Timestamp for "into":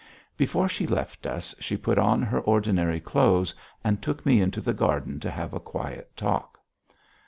4.41-4.59